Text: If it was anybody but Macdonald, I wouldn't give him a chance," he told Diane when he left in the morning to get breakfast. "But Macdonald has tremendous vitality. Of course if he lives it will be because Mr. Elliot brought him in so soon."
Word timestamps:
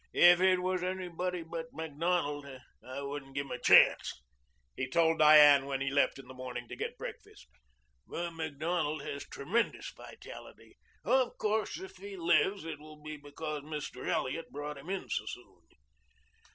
If 0.15 0.41
it 0.41 0.63
was 0.63 0.81
anybody 0.81 1.43
but 1.43 1.67
Macdonald, 1.73 2.47
I 2.83 3.03
wouldn't 3.03 3.35
give 3.35 3.45
him 3.45 3.51
a 3.51 3.59
chance," 3.59 4.19
he 4.75 4.89
told 4.89 5.19
Diane 5.19 5.67
when 5.67 5.79
he 5.79 5.91
left 5.91 6.17
in 6.17 6.27
the 6.27 6.33
morning 6.33 6.67
to 6.69 6.75
get 6.75 6.97
breakfast. 6.97 7.45
"But 8.07 8.31
Macdonald 8.31 9.03
has 9.03 9.27
tremendous 9.29 9.93
vitality. 9.95 10.75
Of 11.03 11.37
course 11.37 11.79
if 11.79 11.97
he 11.97 12.17
lives 12.17 12.65
it 12.65 12.79
will 12.79 12.99
be 12.99 13.15
because 13.15 13.61
Mr. 13.61 14.07
Elliot 14.07 14.49
brought 14.51 14.79
him 14.79 14.89
in 14.89 15.07
so 15.07 15.25
soon." 15.27 15.61